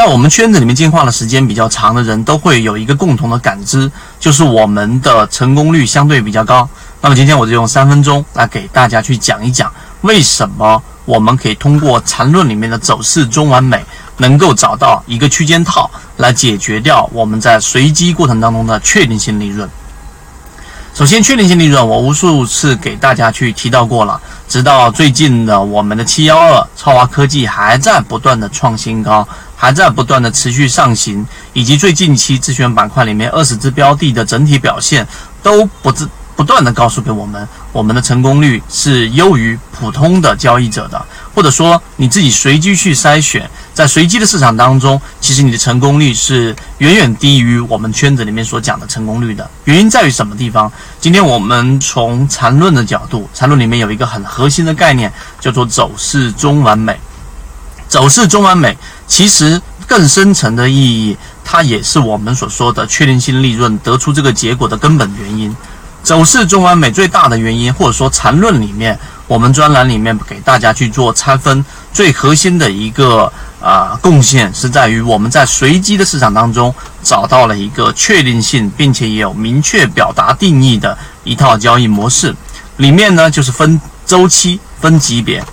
[0.00, 6.66] 在我们圈子里面进化的时间比较长的人都会有一个共同的感知，就是我们的成功率相对比较高。
[7.02, 13.84] 那么今天我就用三分钟来给大家去讲一讲，为什么我们可以通过缠论里面的走势中完美，
[14.16, 19.68] 能够找到一个区间套来解决掉我们在随机过程当中的确定性利润。
[20.94, 29.26] 首先，确定性利润我无数次给大家去提到过了，直到最近的我们的七幺二超华科技还在不断的创新高，
[29.60, 35.06] 还在不断的持续上行，以及最近期自选板块里面二十只标的的整体表现
[35.42, 41.04] 都不自不断的告诉给我们，我们的成功率是优于普通的交易者的，
[41.34, 43.50] 或者说你自己随机去筛选。
[43.74, 49.50] 在随机的市场当中，其实你的成功率是远远低于我们圈子里面所讲的成功率的。
[49.64, 50.72] 原因在于什么地方？
[50.98, 56.98] 今天我们从缠论的角度，缠论里面有一个很核心的概念，叫做走势中完美。
[57.86, 58.78] 走势中完美，
[59.10, 65.54] 其实更深层的意义，它也是我们所说的确定性利润得出这个结果的根本原因。
[66.02, 71.62] 走势中完美最大的原因，或者说缠论里面，我们专栏里面给大家去做拆分，
[71.92, 73.30] 最核心的一个。
[73.60, 82.34] 啊，贡献是在于我们在随机的市场当中找到了一个确定性，并且也有明确表达定义的一套交易模式。
[82.78, 85.44] 里面呢，就是分周期、分级别。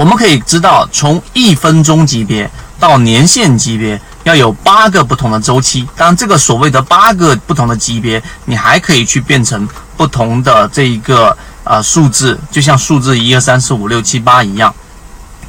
[0.00, 5.86] 我们可以知道，从一分钟级别到年限级别，要有八个不同的周期。
[5.94, 14.74] 当然，这个所谓的八个不同的级别，你还可以去变成不同的这一个啊数字，就像数字一二三四五六七八一样。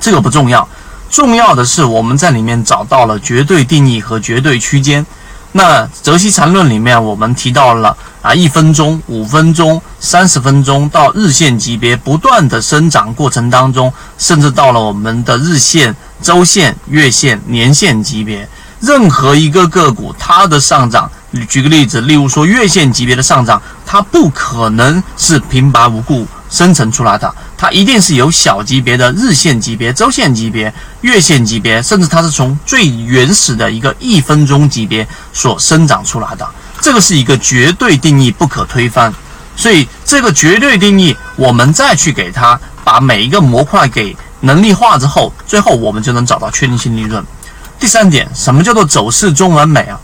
[0.02, 0.68] 这个不重要。
[1.10, 5.06] 重要的是，我们在里面找到了绝对定义和绝对区间。
[5.54, 18.48] 那泽西缠论里面，我们提到了啊，一分钟、五分钟、三十分钟到日线级别不断的生长过程当中，甚至到了我们的日线、周线、月线、年线级别，
[18.80, 21.12] 任何一个个股它的上涨，
[21.50, 26.28] 举个例子，例如说月线级别的上涨，它不可能是平白无故。
[26.52, 36.46] 生成出来的，它一定是有小级别的日线级别、周线级别、月线级别，甚至它是从最原始的一个一分钟级别所生长出来的。
[36.82, 39.14] 这个是一个绝对定义，不可推翻。
[39.56, 47.24] 所以这个绝对定义，我们再去给它把每一个模块给能力化之后，最后我们就能找到确定性利润。
[47.80, 50.00] 第三点，什么叫做走势中完美啊？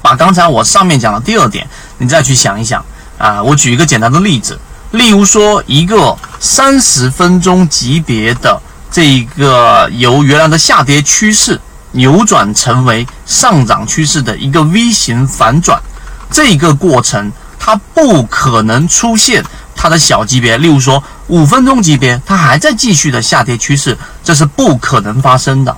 [0.00, 1.68] 把刚才我上面讲的第二点，
[1.98, 2.82] 你再去想一想
[3.18, 3.42] 啊。
[3.42, 4.58] 我举一个简单的例子。
[4.92, 11.60] 例如说，一个三十分钟级别的这一个由原来的下跌趋势
[11.92, 15.80] 扭转成为上涨趋势的一个 V 型反转，
[16.30, 20.56] 这个过程它不可能出现它的小级别。
[20.58, 25.76] 例如说，五分钟级别它还在继续的下跌趋势，这是不可能发生的。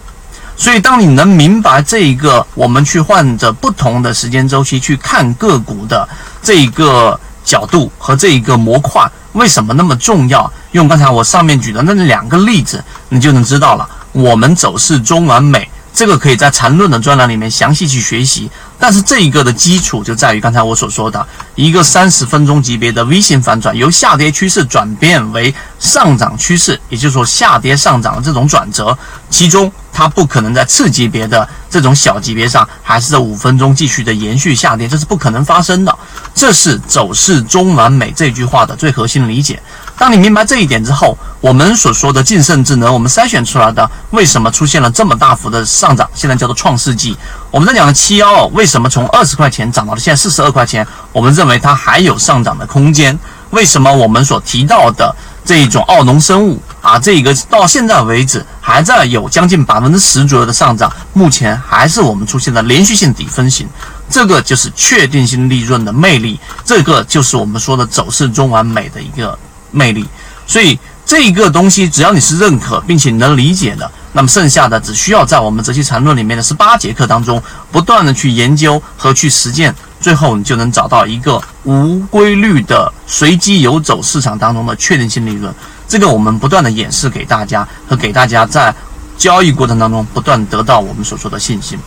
[0.56, 6.08] 所以，当你能明白这一个，我们去换着不同的时间周期去看个股的
[6.42, 7.18] 这一个。
[7.44, 10.50] 角度和这一个模块为什么那么重要？
[10.70, 13.86] 用刚才我上面举的那两个例子，你就能知道了。
[14.12, 18.48] 我们走势中完美，这个可以在缠论的专栏里面详细去学习。
[18.82, 28.98] 但是这一个的基础就在于刚才我所说的一个三十分钟级别的 V 型反转，由下跌趋势转变为上涨趋势，也就是说下跌上涨的这种转折，
[29.30, 35.96] 其中它不可能在次级别的这种小级别上，还是在五分钟继续的延续下跌，这是不可能发生的。
[36.34, 39.62] 这是走势中完美这句话的最核心理解。
[39.96, 46.08] 当你明白这一点之后，我们所说的净胜智能，我们筛选出来的为什么出现了这么大幅的上涨？
[46.14, 47.16] 现在叫做创世纪。
[47.52, 50.86] 我们在讲的七幺二为什怎么从二十块钱涨到了现在四十二块钱？
[51.12, 53.18] 我们认为它还有上涨的空间。
[53.50, 60.90] 为什么我们所提到的这一种奥农生物啊，这个到现在为止还在有将近百分之十左右的上涨？
[61.12, 63.68] 目前还是我们出现的连续性底分型，
[64.08, 69.38] 这个就是确定性利润的魅力，这个就是我们说的走势中完美的一个。
[69.74, 70.06] 魅力，
[70.46, 85.52] 所以这一个东西，只要你是认可并且能理解的，那么剩下的只需要在我们择期禅论里面的十八节课当中，不断的去研究和去实践，最后你就能找到一个无规律的随机游走市场当中的确定性利润。
[85.88, 88.74] 这个我们不断的演示给大家，和给大家在
[89.16, 91.78] 交易过程当中不断得到我们所说的信心。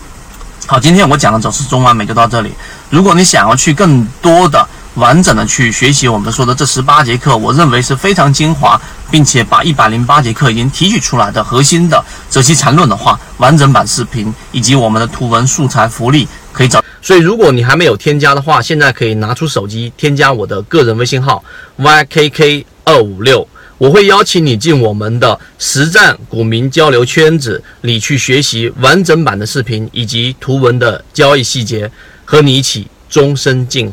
[0.66, 2.54] 好，今天我讲的走势中完美就到这里。
[2.90, 4.68] 如果你想要去更多的。
[4.96, 8.82] 完整的去学习我们说的这十八节课，我认为是非常精华，
[9.12, 16.84] 并且把一百零八节课已经提取出来的核心的择期缠论的话，完整版视频以及我们的图文素材福利可以找。
[17.02, 21.44] 所以如果你还没有添加的话，现在可以拿出手机添加我的个人微信号
[21.78, 23.48] ykk 二五六。
[23.78, 31.92] 我会邀请你进我们的实战股民交流圈子里去学习完整版的视频以及图文的交易细节，
[32.24, 33.84] 和你一起终身进。